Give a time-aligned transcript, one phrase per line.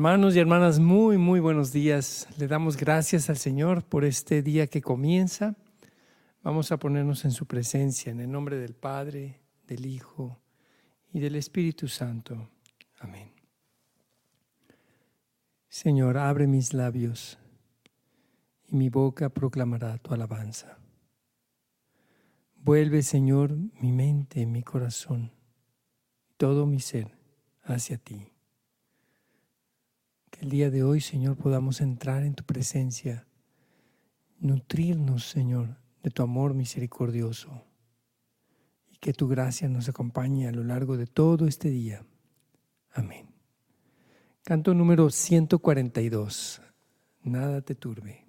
[0.00, 2.26] Hermanos y hermanas, muy, muy buenos días.
[2.38, 5.56] Le damos gracias al Señor por este día que comienza.
[6.42, 10.40] Vamos a ponernos en su presencia, en el nombre del Padre, del Hijo
[11.12, 12.48] y del Espíritu Santo.
[12.98, 13.30] Amén.
[15.68, 17.38] Señor, abre mis labios
[18.68, 20.78] y mi boca proclamará tu alabanza.
[22.56, 25.30] Vuelve, Señor, mi mente, mi corazón,
[26.38, 27.18] todo mi ser
[27.64, 28.32] hacia ti
[30.40, 33.26] el día de hoy, Señor, podamos entrar en tu presencia,
[34.38, 37.62] nutrirnos, Señor, de tu amor misericordioso
[38.88, 42.06] y que tu gracia nos acompañe a lo largo de todo este día.
[42.92, 43.28] Amén.
[44.42, 46.62] Canto número 142.
[47.22, 48.24] Nada te turbe.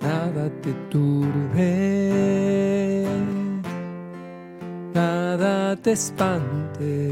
[0.00, 1.64] Nada te turbe,
[4.94, 7.10] nada te espante,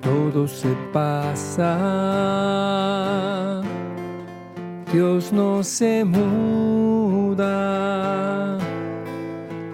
[0.00, 1.78] todo se pasa,
[4.92, 7.46] Dios no se muda,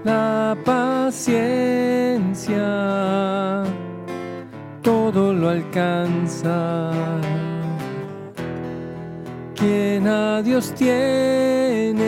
[0.05, 1.63] la paciencia
[4.83, 6.91] todo lo alcanza
[9.63, 12.01] quien a Dios tiene,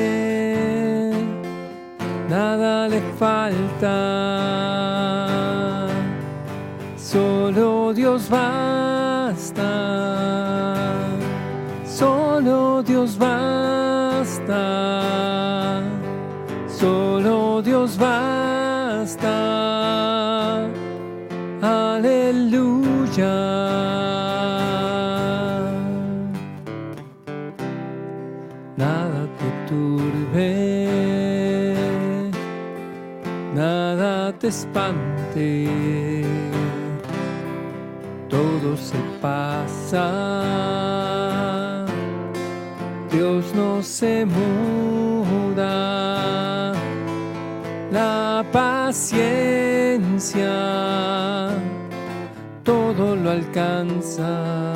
[2.29, 3.87] nada le falta,
[6.97, 9.71] solo Dios basta,
[11.87, 14.63] solo Dios basta,
[16.67, 18.54] solo Dios basta,
[34.45, 36.25] espante,
[38.29, 40.05] todo se pasa,
[43.11, 45.65] Dios no se muda,
[47.91, 49.35] la paciencia
[52.65, 54.73] todo lo alcanza.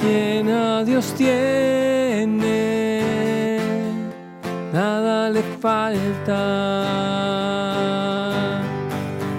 [0.00, 2.55] Quien a Dios tiene,
[5.56, 6.42] falta.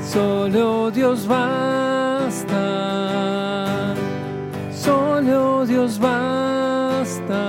[0.04, 2.64] Solo Dios basta.
[4.72, 7.44] Solo Dios basta.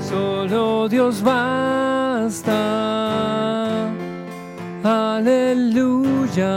[0.00, 2.60] Solo Dios basta.
[4.84, 6.56] Aleluya.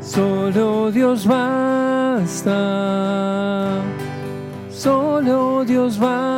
[0.00, 2.60] Solo Dios basta.
[4.70, 6.37] Solo Dios basta.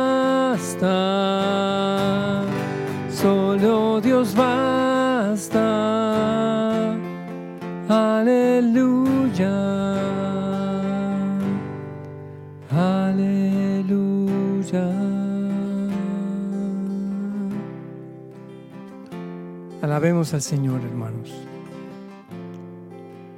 [3.11, 5.61] Solo Dios basta.
[7.87, 9.51] Aleluya.
[12.71, 13.61] Aleluya.
[19.83, 21.31] Alabemos al Señor, hermanos.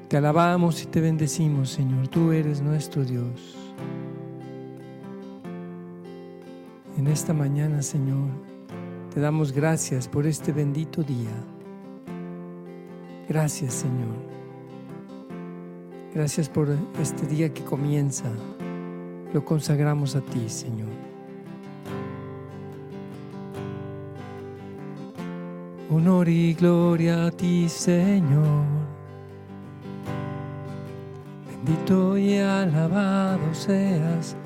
[0.07, 2.07] Te alabamos y te bendecimos, Señor.
[2.07, 3.62] Tú eres nuestro Dios.
[7.03, 8.29] En esta mañana, Señor,
[9.13, 11.33] te damos gracias por este bendito día.
[13.27, 14.15] Gracias Señor.
[16.15, 16.69] Gracias por
[17.01, 18.31] este día que comienza.
[19.33, 20.87] Lo consagramos a ti, Señor.
[25.91, 28.63] Honor y gloria a ti, Señor.
[31.49, 34.37] Bendito y alabado seas,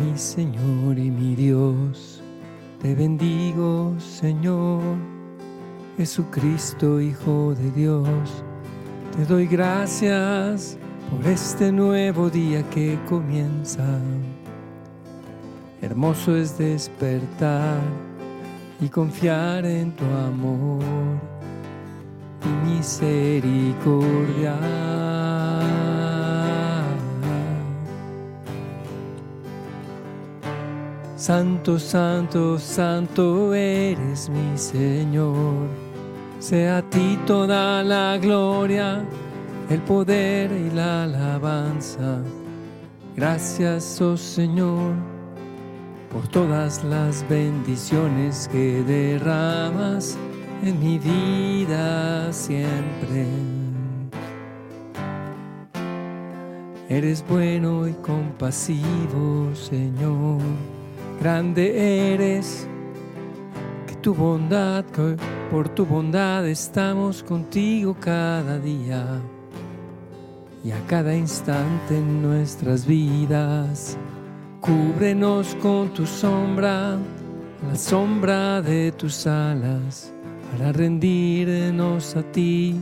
[0.00, 2.22] mi Señor y mi Dios.
[2.80, 4.80] Te bendigo, Señor,
[5.96, 8.44] Jesucristo, Hijo de Dios.
[9.16, 10.78] Te doy gracias
[11.10, 13.84] por este nuevo día que comienza.
[15.82, 17.80] Hermoso es despertar
[18.80, 20.80] y confiar en tu amor
[22.44, 24.89] y misericordia.
[31.30, 35.68] Santo, santo, santo eres mi Señor.
[36.40, 39.04] Sea a ti toda la gloria,
[39.68, 42.20] el poder y la alabanza.
[43.14, 44.92] Gracias, oh Señor,
[46.12, 50.18] por todas las bendiciones que derramas
[50.64, 53.28] en mi vida siempre.
[56.88, 60.40] Eres bueno y compasivo, Señor.
[61.20, 62.66] Grande eres,
[63.86, 65.16] que tu bondad, que
[65.50, 69.20] por tu bondad estamos contigo cada día
[70.64, 73.98] y a cada instante en nuestras vidas.
[74.62, 76.96] Cúbrenos con tu sombra,
[77.68, 80.14] la sombra de tus alas,
[80.50, 82.80] para rendirnos a ti,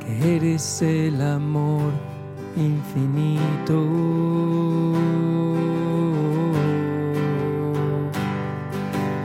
[0.00, 1.92] que eres el amor
[2.56, 3.86] infinito.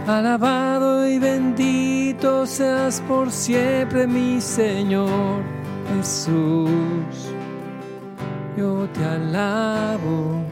[0.07, 5.41] Alabado y bendito seas por siempre, mi Señor
[5.95, 6.69] Jesús.
[8.57, 10.43] Yo te alabo.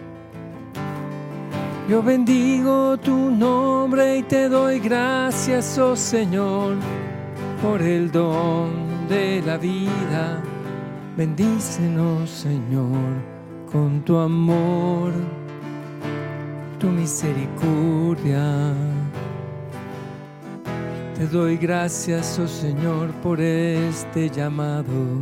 [1.90, 6.76] Yo bendigo tu nombre y te doy gracias, oh Señor,
[7.62, 10.42] por el don de la vida
[11.16, 13.22] Bendícenos, Señor,
[13.72, 15.14] con tu amor,
[16.80, 18.74] tu misericordia.
[21.16, 25.22] Te doy gracias, oh Señor, por este llamado.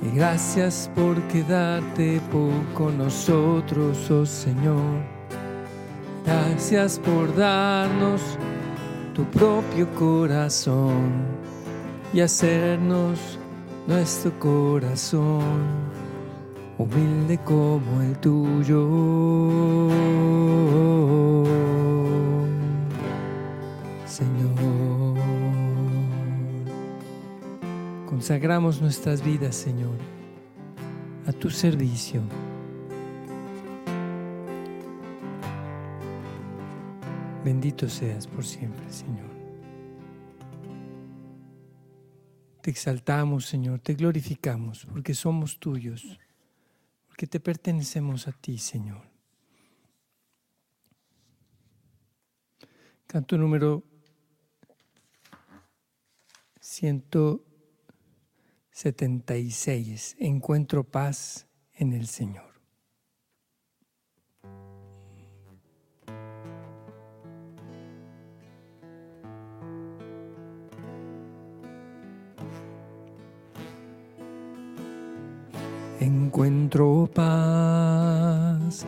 [0.00, 2.20] Y gracias por quedarte
[2.74, 5.02] con nosotros, oh Señor.
[6.24, 8.20] Gracias por darnos
[9.12, 11.12] tu propio corazón
[12.12, 13.38] y hacernos
[13.88, 15.42] nuestro corazón,
[16.78, 18.84] humilde como el tuyo.
[28.24, 29.98] Consagramos nuestras vidas, Señor,
[31.26, 32.22] a tu servicio.
[37.44, 39.28] Bendito seas por siempre, Señor.
[42.62, 46.18] Te exaltamos, Señor, te glorificamos, porque somos tuyos,
[47.06, 49.02] porque te pertenecemos a ti, Señor.
[53.06, 53.84] Canto número
[58.74, 60.16] 176.
[60.18, 62.52] Encuentro paz en el Señor.
[76.00, 78.84] Encuentro paz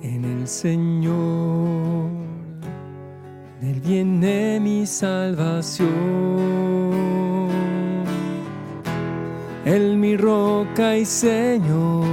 [0.00, 2.08] en el Señor,
[3.60, 7.13] del viene mi salvación.
[9.64, 12.04] Él mi roca y Señor,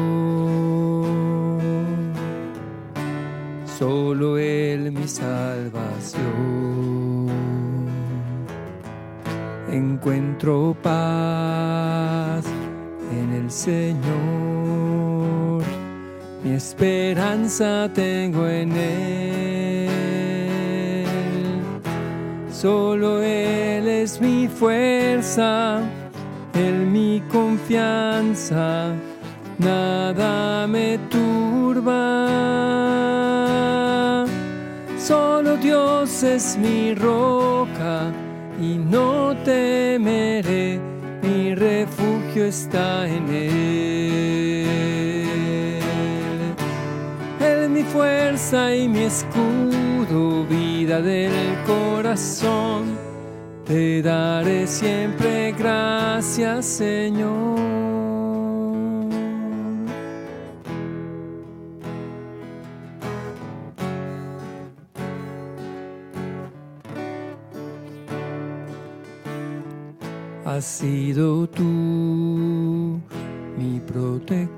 [3.66, 6.22] solo Él mi salvación.
[9.70, 12.46] Encuentro paz
[13.12, 14.02] en el Señor.
[16.44, 19.90] Mi esperanza tengo en Él.
[22.52, 25.82] Solo Él es mi fuerza,
[26.92, 28.94] mi confianza.
[29.58, 32.02] Nada me turba.
[34.98, 38.12] Solo Dios es mi roca
[38.60, 40.80] y no temeré
[41.22, 44.68] mi refugio está en Él.
[47.40, 51.32] Él mi fuerza y mi escudo, vida del
[51.66, 53.11] corazón.
[53.72, 57.58] Te daré siempre gracias, Señor.
[70.44, 73.00] has sido tú
[73.58, 74.50] mi protector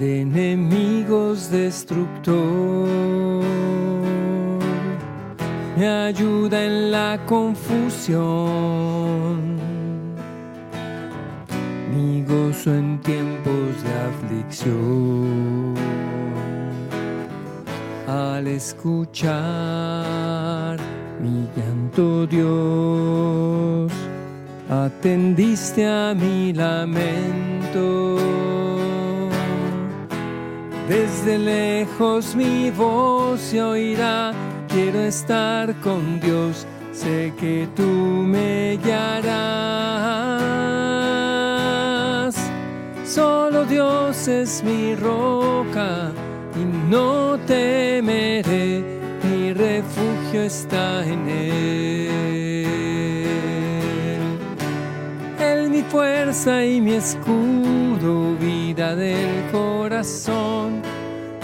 [0.00, 3.35] de enemigos destructor.
[5.76, 8.16] Me ayuda en la confusión,
[11.94, 15.74] mi gozo en tiempos de aflicción.
[18.08, 19.34] Al escuchar
[21.20, 23.92] mi llanto Dios,
[24.70, 28.16] atendiste a mi lamento.
[30.88, 34.32] Desde lejos mi voz se oirá,
[34.76, 39.16] quiero estar con Dios, sé que tú me guiarás.
[43.06, 46.12] Solo Dios es mi roca
[46.60, 48.84] y no temeré
[49.24, 52.66] mi refugio está en Él.
[55.40, 60.82] Él mi fuerza y mi escudo, vida del corazón.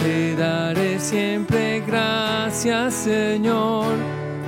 [0.02, 3.94] Te daré siempre gracias, Señor.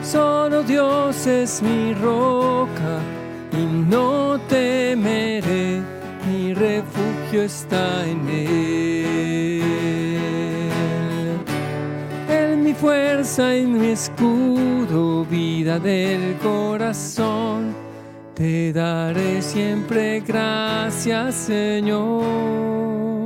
[0.03, 2.99] Solo Dios es mi roca
[3.53, 5.81] y no temeré,
[6.27, 9.63] mi refugio está en Él.
[12.29, 17.77] Él mi fuerza y mi escudo, vida del corazón.
[18.35, 23.24] Te daré siempre gracias, Señor.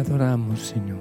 [0.00, 0.96] Adoramos, Señor.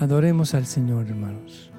[0.00, 1.70] Adoremos al Señor, hermanos.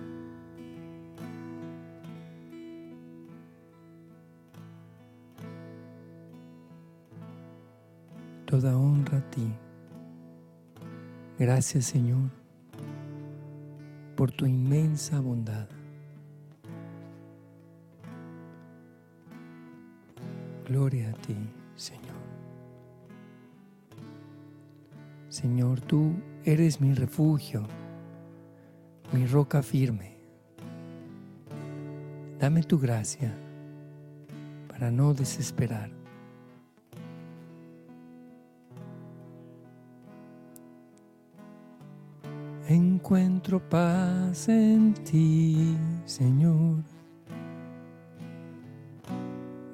[8.46, 9.52] Toda honra a ti.
[11.40, 12.30] Gracias, Señor,
[14.16, 15.68] por tu inmensa bondad.
[20.68, 21.36] Gloria a ti,
[25.30, 27.66] Señor, tú eres mi refugio
[29.12, 30.18] mi roca firme.
[32.40, 33.34] Dame tu gracia
[34.68, 35.90] para no desesperar.
[42.68, 46.84] Encuentro paz en ti, Señor.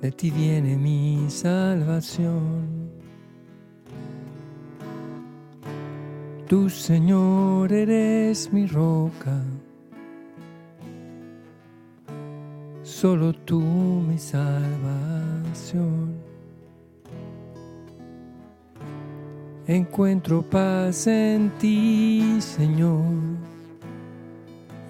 [0.01, 2.84] De ti viene mi salvación.
[6.47, 9.41] Tu Señor eres mi roca,
[12.83, 14.53] solo tú mi salvación.
[19.65, 23.07] Encuentro paz en ti, Señor,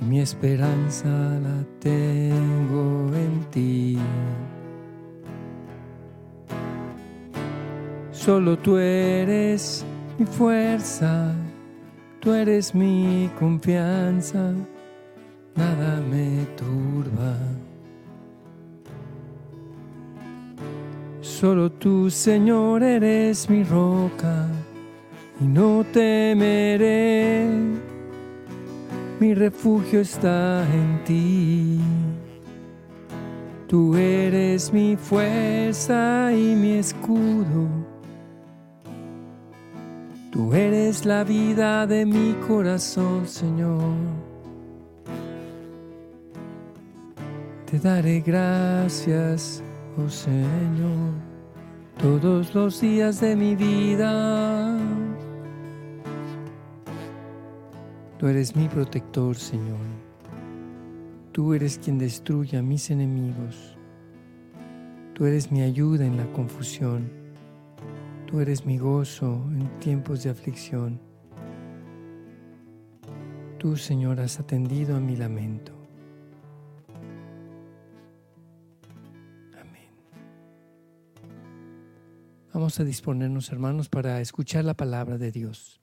[0.01, 3.97] mi esperanza la tengo en ti.
[8.11, 9.85] Solo tú eres
[10.19, 11.33] mi fuerza
[12.25, 14.51] Tú eres mi confianza,
[15.55, 17.37] nada me turba.
[21.21, 24.47] Solo tú, Señor, eres mi roca
[25.39, 27.47] y no temeré.
[29.19, 31.79] Mi refugio está en ti.
[33.67, 37.94] Tú eres mi fuerza y mi escudo
[40.35, 43.95] Tú eres la vida de mi corazón, Señor.
[47.65, 49.63] Te daré gracias,
[49.97, 51.13] oh Señor,
[51.97, 54.77] todos los días de mi vida.
[58.17, 59.87] Tú eres mi protector, Señor.
[61.31, 63.77] Tú eres quien destruye a mis enemigos.
[65.13, 67.24] Tú eres mi ayuda en la confusión.
[68.27, 70.99] Tú eres mi gozo en tiempos de aflicción.
[73.59, 75.73] Tú, Señor, has atendido a mi lamento.
[79.59, 79.89] Amén.
[82.53, 85.79] Vamos a disponernos, hermanos, para escuchar la palabra de Dios.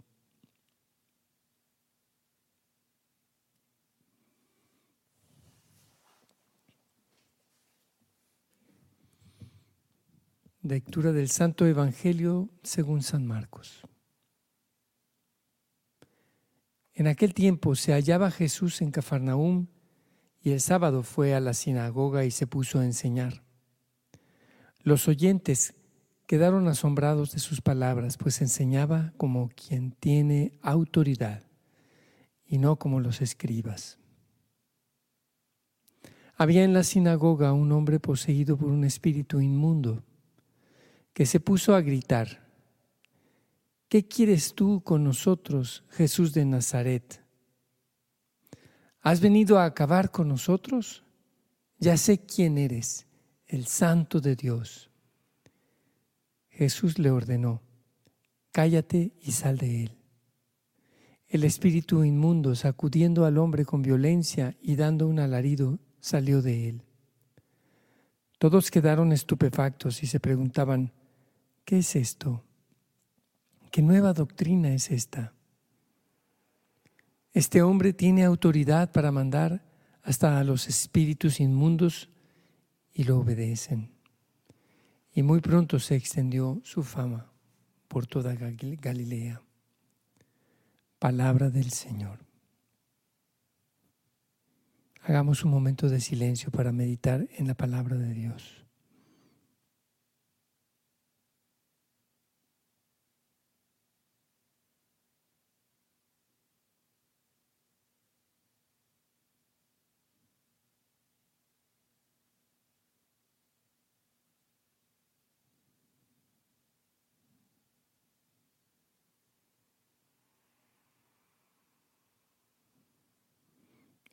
[10.65, 13.83] Lectura del Santo Evangelio según San Marcos.
[16.95, 19.67] En aquel tiempo se hallaba Jesús en Cafarnaúm
[20.41, 23.43] y el sábado fue a la sinagoga y se puso a enseñar.
[24.85, 25.75] Los oyentes
[26.29, 31.43] quedaron asombrados de sus palabras, pues enseñaba como quien tiene autoridad
[32.47, 33.99] y no como los escribas.
[36.37, 40.05] Había en la sinagoga un hombre poseído por un espíritu inmundo
[41.13, 42.49] que se puso a gritar,
[43.89, 47.23] ¿qué quieres tú con nosotros, Jesús de Nazaret?
[49.01, 51.05] ¿Has venido a acabar con nosotros?
[51.79, 53.07] Ya sé quién eres,
[53.47, 54.91] el Santo de Dios.
[56.49, 57.63] Jesús le ordenó,
[58.53, 59.99] cállate y sal de él.
[61.27, 66.83] El espíritu inmundo, sacudiendo al hombre con violencia y dando un alarido, salió de él.
[68.39, 70.93] Todos quedaron estupefactos y se preguntaban,
[71.65, 72.45] ¿Qué es esto?
[73.71, 75.33] ¿Qué nueva doctrina es esta?
[77.33, 79.65] Este hombre tiene autoridad para mandar
[80.03, 82.11] hasta a los espíritus inmundos
[82.93, 83.91] y lo obedecen.
[85.15, 87.31] Y muy pronto se extendió su fama
[87.89, 89.43] por toda Galilea.
[90.99, 92.19] Palabra del Señor.
[95.03, 98.62] hagamos un momento de silencio para meditar en la palabra de Dios.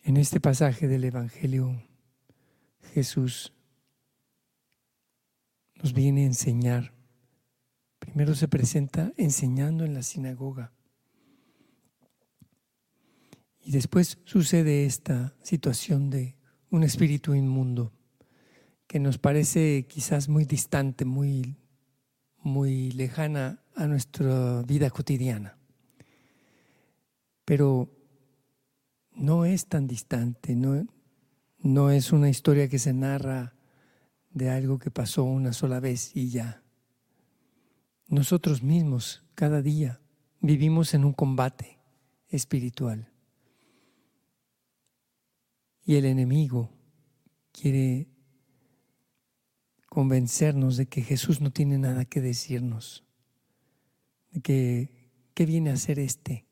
[0.10, 1.84] En este pasaje del Evangelio,
[2.96, 3.54] Jesús
[5.76, 6.94] nos viene a enseñar.
[8.00, 10.74] Primero se presenta enseñando en la sinagoga.
[13.62, 16.40] Y después sucede esta situación de
[16.72, 17.94] un espíritu inmundo
[18.88, 21.56] que nos parece quizás muy distante, muy,
[22.42, 25.60] muy lejana a nuestra vida cotidiana.
[27.46, 27.99] Pero
[29.20, 30.88] no es tan distante, no,
[31.60, 33.54] no es una historia que se narra
[34.32, 36.64] de algo que pasó una sola vez y ya.
[38.08, 40.00] Nosotros mismos, cada día,
[40.40, 41.80] vivimos en un combate
[42.30, 43.12] espiritual.
[45.86, 46.72] Y el enemigo
[47.52, 48.08] quiere
[49.90, 53.04] convencernos de que Jesús no tiene nada que decirnos,
[54.32, 56.46] de que qué viene a ser este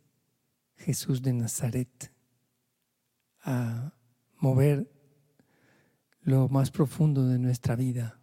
[0.76, 2.17] Jesús de Nazaret
[3.48, 3.94] a
[4.40, 4.92] mover
[6.22, 8.20] lo más profundo de nuestra vida,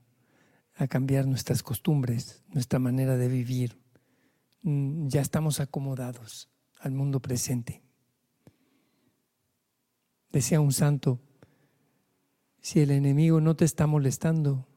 [0.74, 3.80] a cambiar nuestras costumbres, nuestra manera de vivir.
[4.62, 7.82] Mm, ya estamos acomodados al mundo presente.
[10.30, 11.20] Decía un santo,
[12.60, 14.68] si el enemigo no te está molestando,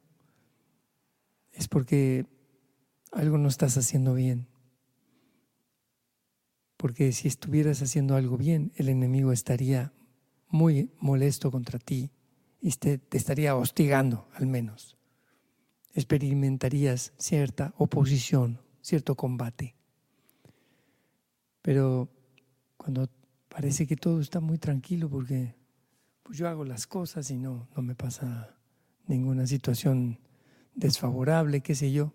[1.52, 2.26] es porque
[3.12, 4.48] algo no estás haciendo bien.
[6.78, 9.92] Porque si estuvieras haciendo algo bien, el enemigo estaría
[10.50, 12.12] muy molesto contra ti
[12.62, 14.98] y te, te estaría hostigando al menos.
[15.94, 19.76] Experimentarías cierta oposición, cierto combate.
[21.62, 22.10] Pero
[22.78, 23.10] cuando
[23.50, 25.56] parece que todo está muy tranquilo porque
[26.24, 28.56] pues yo hago las cosas y no, no me pasa
[29.08, 30.20] ninguna situación
[30.76, 32.14] desfavorable, qué sé yo,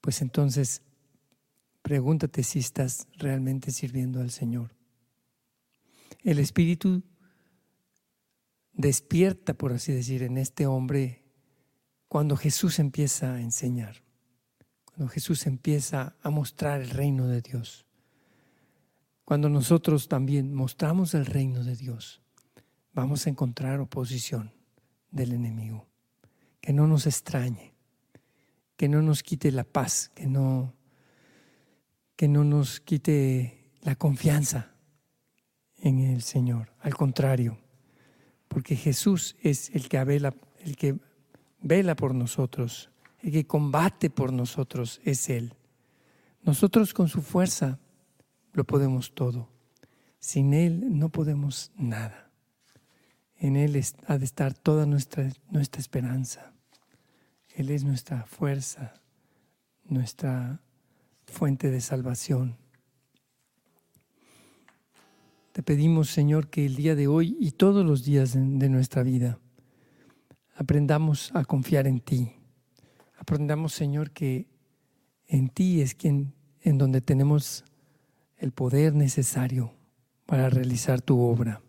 [0.00, 0.82] pues entonces
[1.82, 4.74] pregúntate si estás realmente sirviendo al Señor.
[6.22, 7.02] El Espíritu
[8.76, 11.24] despierta, por así decir, en este hombre
[12.08, 14.02] cuando Jesús empieza a enseñar,
[14.84, 17.86] cuando Jesús empieza a mostrar el reino de Dios,
[19.24, 22.22] cuando nosotros también mostramos el reino de Dios,
[22.92, 24.52] vamos a encontrar oposición
[25.10, 25.88] del enemigo,
[26.60, 27.74] que no nos extrañe,
[28.76, 30.74] que no nos quite la paz, que no,
[32.14, 34.74] que no nos quite la confianza
[35.78, 37.65] en el Señor, al contrario
[38.48, 40.98] porque Jesús es el que vela, el que
[41.60, 45.54] vela por nosotros, el que combate por nosotros es Él.
[46.42, 47.78] Nosotros con su fuerza
[48.52, 49.48] lo podemos todo.
[50.18, 52.30] Sin Él no podemos nada.
[53.38, 56.52] En Él ha de estar toda nuestra, nuestra esperanza.
[57.54, 58.94] Él es nuestra fuerza,
[59.84, 60.60] nuestra
[61.26, 62.56] fuente de salvación.
[65.56, 69.38] Te pedimos, Señor, que el día de hoy y todos los días de nuestra vida
[70.54, 72.34] aprendamos a confiar en ti.
[73.16, 74.48] Aprendamos, Señor, que
[75.26, 77.64] en ti es quien en donde tenemos
[78.36, 79.72] el poder necesario
[80.26, 81.62] para realizar tu obra.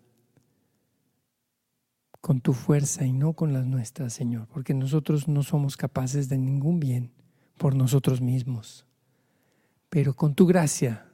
[2.20, 6.38] Con tu fuerza y no con las nuestras, Señor, porque nosotros no somos capaces de
[6.38, 7.14] ningún bien
[7.58, 8.86] por nosotros mismos.
[9.90, 11.10] Pero con tu gracia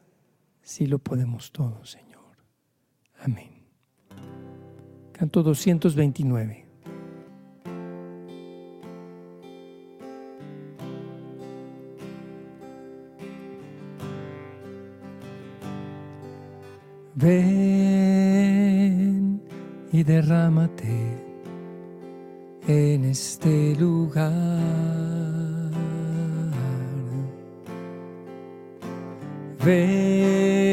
[0.63, 2.12] sí lo podemos todo, Señor.
[3.23, 3.49] Amén.
[5.13, 6.65] Canto 229.
[17.15, 17.93] Ven
[19.93, 21.23] y derrámate
[22.67, 24.31] en este lugar.
[29.63, 30.72] Ven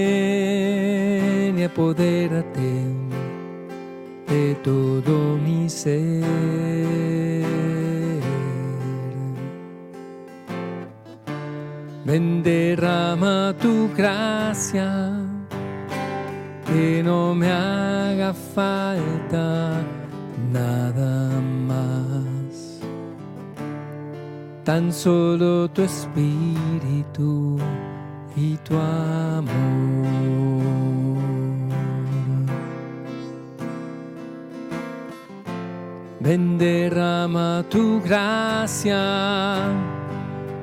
[1.65, 2.73] apodérate
[4.29, 6.25] de todo mi ser.
[12.05, 15.13] Ven derrama tu gracia,
[16.67, 19.81] que no me haga falta
[20.53, 22.81] nada más.
[24.65, 27.59] Tan solo tu espíritu
[28.37, 30.50] y tu amor.
[36.23, 39.57] Ven derrama tu gracia,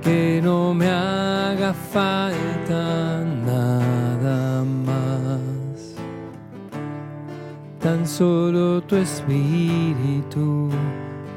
[0.03, 5.95] que no me haga falta nada más.
[7.79, 10.69] Tan solo tu espíritu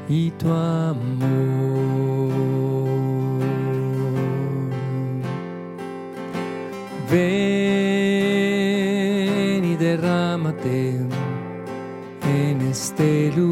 [0.07, 2.31] y tu amor.
[7.09, 7.25] Ven
[9.65, 10.99] y derrámate
[12.23, 13.50] en este lugar.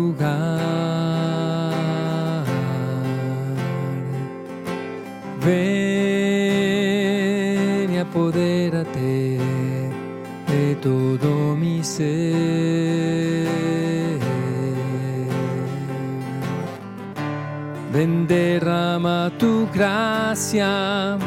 [10.82, 13.50] Todo mi ser.
[17.92, 21.18] Ven, derrama tu gracia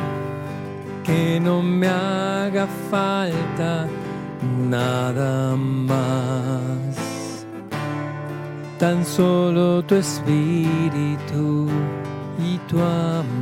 [1.04, 3.88] que no me haga falta
[4.70, 7.46] nada más.
[8.78, 11.68] Tan solo tu espíritu
[12.38, 13.41] y tu amor.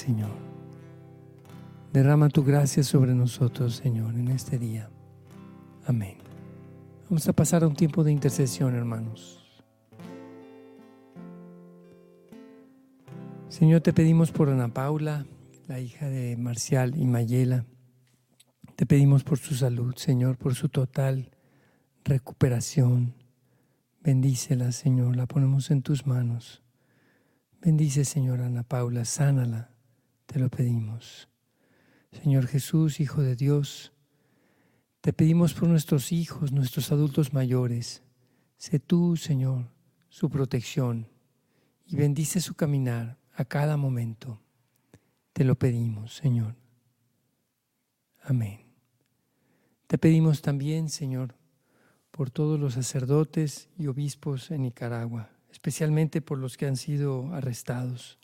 [0.00, 0.30] Señor.
[1.92, 4.88] Derrama tu gracia sobre nosotros, Señor, en este día.
[5.84, 6.16] Amén.
[7.04, 9.62] Vamos a pasar a un tiempo de intercesión, hermanos.
[13.48, 15.26] Señor, te pedimos por Ana Paula,
[15.68, 17.66] la hija de Marcial y Mayela.
[18.76, 21.30] Te pedimos por su salud, Señor, por su total
[22.04, 23.12] recuperación.
[24.02, 26.62] Bendícela, Señor, la ponemos en tus manos.
[27.60, 29.69] Bendice, Señor, Ana Paula, sánala,
[30.30, 31.28] te lo pedimos.
[32.12, 33.92] Señor Jesús, Hijo de Dios,
[35.00, 38.04] te pedimos por nuestros hijos, nuestros adultos mayores.
[38.56, 39.72] Sé tú, Señor,
[40.08, 41.08] su protección
[41.84, 44.40] y bendice su caminar a cada momento.
[45.32, 46.54] Te lo pedimos, Señor.
[48.22, 48.60] Amén.
[49.88, 51.34] Te pedimos también, Señor,
[52.12, 58.19] por todos los sacerdotes y obispos en Nicaragua especialmente por los que han sido arrestados.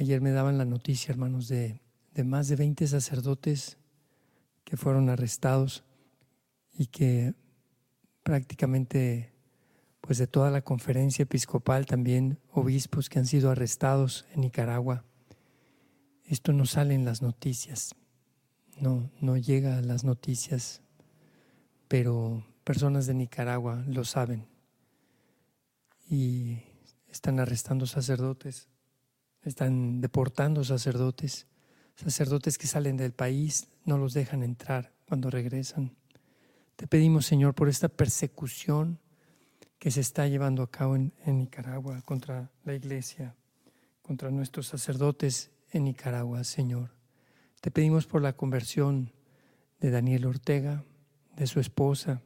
[0.00, 1.82] Ayer me daban la noticia, hermanos, de,
[2.14, 3.76] de más de 20 sacerdotes
[4.64, 5.84] que fueron arrestados
[6.72, 7.34] y que
[8.22, 9.34] prácticamente,
[10.00, 15.04] pues de toda la conferencia episcopal, también obispos que han sido arrestados en Nicaragua.
[16.24, 17.94] Esto no sale en las noticias,
[18.78, 20.80] no, no llega a las noticias,
[21.88, 24.48] pero personas de Nicaragua lo saben
[26.08, 26.62] y
[27.10, 28.69] están arrestando sacerdotes,
[29.42, 31.46] están deportando sacerdotes,
[31.96, 35.96] sacerdotes que salen del país, no los dejan entrar cuando regresan.
[36.76, 38.98] Te pedimos, Señor, por esta persecución
[39.78, 43.34] que se está llevando a cabo en, Nicaragua contra la iglesia,
[44.02, 46.90] contra nuestros sacerdotes en Nicaragua, Señor.
[47.60, 49.12] Te pedimos por la conversión
[49.80, 50.84] de Daniel Ortega,
[51.36, 52.22] de su esposa,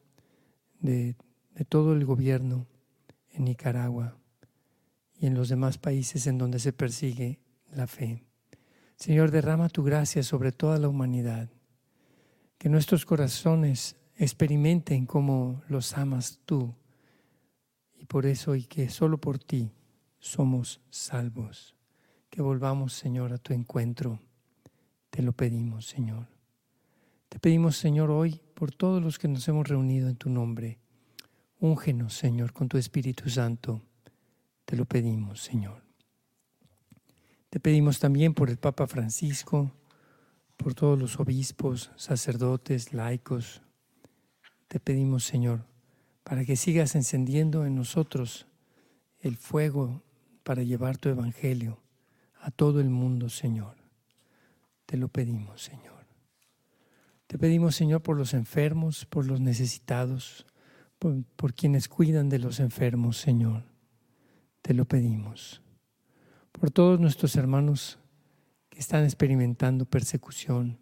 [0.81, 1.17] de,
[1.55, 2.67] de todo el gobierno
[3.31, 4.17] en Nicaragua
[5.25, 7.39] y en los demás países en donde se persigue
[7.73, 8.23] la fe.
[8.95, 11.49] Señor, derrama tu gracia sobre toda la humanidad,
[12.59, 16.75] que nuestros corazones experimenten cómo los amas tú
[17.95, 19.73] y por eso y que solo por ti
[20.19, 21.75] somos salvos.
[22.29, 24.21] Que volvamos, Señor, a tu encuentro.
[25.09, 26.27] Te lo pedimos, Señor.
[27.31, 30.81] Te pedimos, Señor, hoy por todos los que nos hemos reunido en tu nombre
[31.61, 33.81] Úngenos, Señor, con tu Espíritu Santo.
[34.65, 35.83] Te lo pedimos, Señor.
[37.51, 39.73] Te pedimos también por el Papa Francisco,
[40.57, 43.63] por todos los obispos, sacerdotes, laicos.
[44.69, 45.65] Te pedimos, Señor,
[46.23, 48.47] para que sigas encendiendo en nosotros
[49.21, 50.03] el fuego
[50.43, 51.81] para llevar tu Evangelio
[52.41, 53.77] a todo el mundo, Señor.
[54.87, 55.95] Te lo pedimos, Señor.
[57.27, 60.47] Te pedimos, Señor, por los enfermos, por los necesitados,
[60.99, 63.65] por, quienes cuidan de los enfermos, Señor.
[64.65, 65.61] Te lo pedimos.
[66.51, 67.99] Por todos nuestros hermanos
[68.71, 70.79] que están experimentando persecución.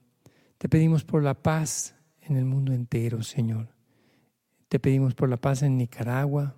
[0.59, 3.75] Te pedimos por la paz en el mundo entero, Señor.
[4.69, 6.55] Te pedimos por la paz en Nicaragua,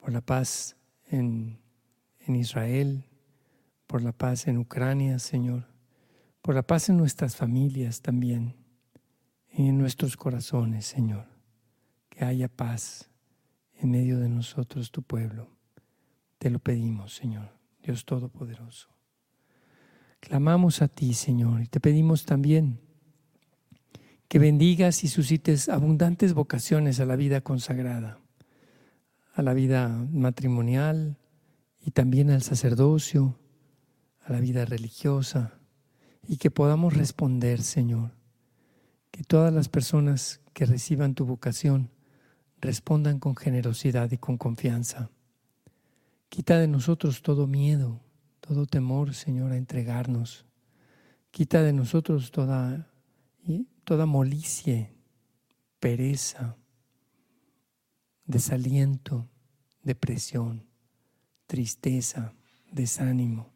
[0.00, 1.60] por la paz en,
[2.26, 3.04] en Israel,
[3.86, 5.68] por la paz en Ucrania, Señor,
[6.42, 8.56] por la paz en nuestras familias también
[9.52, 11.28] y en nuestros corazones, Señor.
[12.08, 13.08] Que haya paz
[13.74, 15.54] en medio de nosotros, tu pueblo.
[16.44, 17.48] Te lo pedimos, Señor,
[17.82, 18.90] Dios Todopoderoso.
[20.20, 22.82] Clamamos a ti, Señor, y te pedimos también
[24.28, 28.20] que bendigas y suscites abundantes vocaciones a la vida consagrada,
[29.32, 31.16] a la vida matrimonial
[31.80, 33.38] y también al sacerdocio,
[34.20, 35.58] a la vida religiosa,
[36.28, 38.10] y que podamos responder, Señor,
[39.10, 41.88] que todas las personas que reciban tu vocación
[42.60, 45.08] respondan con generosidad y con confianza.
[46.28, 48.00] Quita de nosotros todo miedo,
[48.40, 50.44] todo temor, Señor, a entregarnos.
[51.30, 52.90] Quita de nosotros toda,
[53.84, 54.92] toda molicie,
[55.80, 56.56] pereza,
[58.26, 59.28] desaliento,
[59.82, 60.66] depresión,
[61.46, 62.34] tristeza,
[62.72, 63.52] desánimo.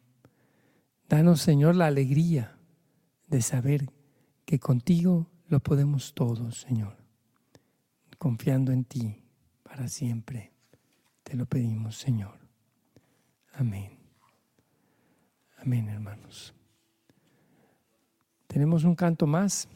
[1.07, 2.57] Danos, Señor, la alegría
[3.27, 3.91] de saber
[4.45, 6.97] que contigo lo podemos todo, Señor.
[8.17, 9.23] Confiando en ti
[9.63, 10.51] para siempre.
[11.23, 12.38] Te lo pedimos, Señor.
[13.53, 13.91] Amén.
[15.57, 16.53] Amén, hermanos.
[18.47, 19.67] Tenemos un canto más.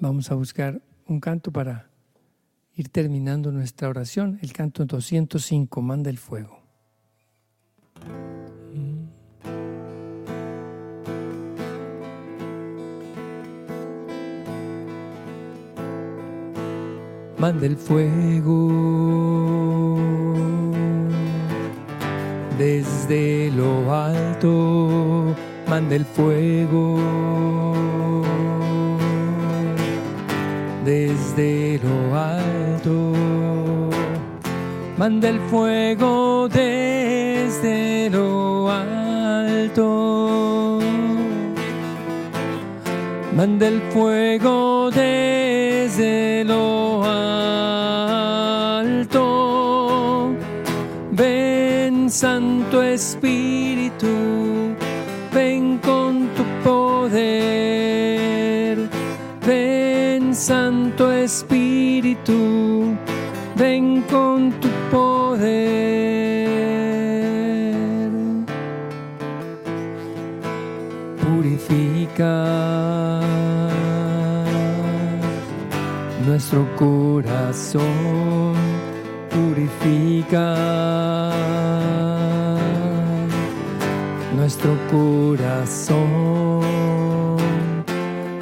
[0.00, 1.88] Vamos a buscar un canto para
[2.74, 4.38] ir terminando nuestra oración.
[4.42, 6.60] El canto 205, manda el fuego.
[17.38, 19.02] Manda el fuego
[22.58, 25.34] desde lo alto,
[25.68, 26.98] manda el fuego.
[30.84, 33.12] Desde lo alto,
[34.96, 40.78] manda el fuego desde lo alto.
[43.36, 46.81] Manda el fuego desde lo alto.
[52.12, 54.76] Santo Espíritu,
[55.32, 57.16] ven con tu poder.
[59.46, 62.94] Ven, Santo Espíritu,
[63.56, 65.62] ven con tu poder.
[71.16, 72.44] Purifica
[76.26, 78.52] nuestro corazón,
[79.30, 80.58] purifica
[84.42, 86.00] nuestro corazón,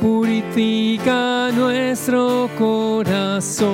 [0.01, 3.69] purifica nuestro corazón,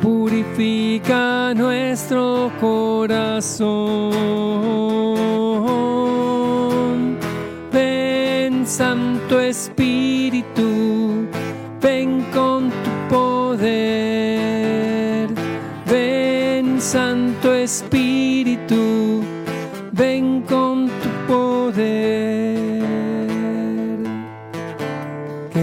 [0.00, 4.51] purifica nuestro corazón.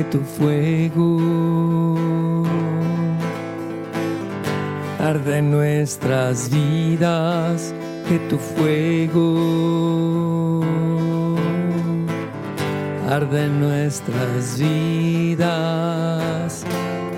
[0.10, 1.20] Tu fuego.
[5.00, 7.74] Arde en nuestras vidas,
[8.08, 9.26] que tu fuego.
[13.10, 16.64] Arde en nuestras vidas,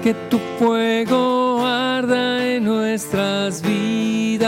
[0.04, 4.47] que tu fuego arda en nuestras vidas,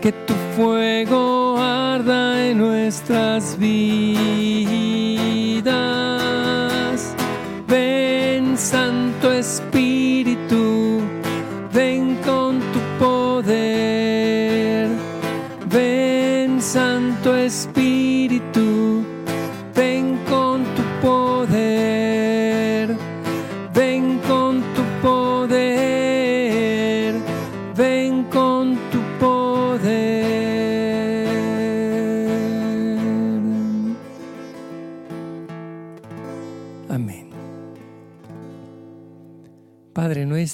[0.00, 1.23] que tu fuego arda
[2.54, 5.03] nuestras vidas.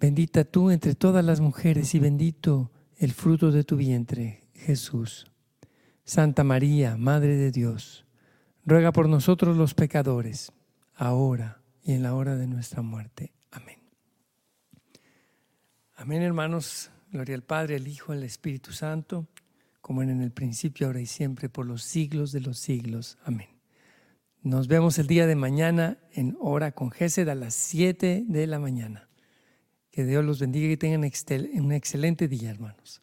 [0.00, 5.30] Bendita tú entre todas las mujeres y bendito el fruto de tu vientre, Jesús.
[6.04, 8.06] Santa María, Madre de Dios,
[8.64, 10.52] ruega por nosotros los pecadores,
[10.94, 13.34] ahora y en la hora de nuestra muerte.
[13.50, 13.78] Amén.
[15.96, 16.90] Amén, hermanos.
[17.12, 19.26] Gloria al Padre, al Hijo, al Espíritu Santo,
[19.82, 23.18] como en el principio, ahora y siempre, por los siglos de los siglos.
[23.22, 23.48] Amén.
[24.42, 28.58] Nos vemos el día de mañana en hora con Gesed a las 7 de la
[28.58, 29.09] mañana.
[29.90, 33.02] Que Dios los bendiga y tengan un excelente día, hermanos.